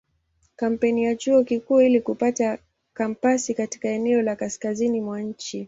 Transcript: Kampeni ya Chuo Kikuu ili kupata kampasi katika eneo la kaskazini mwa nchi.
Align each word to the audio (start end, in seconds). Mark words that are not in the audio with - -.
Kampeni 0.55 1.03
ya 1.03 1.15
Chuo 1.15 1.43
Kikuu 1.43 1.81
ili 1.81 2.01
kupata 2.01 2.59
kampasi 2.93 3.53
katika 3.53 3.89
eneo 3.89 4.21
la 4.21 4.35
kaskazini 4.35 5.01
mwa 5.01 5.21
nchi. 5.21 5.59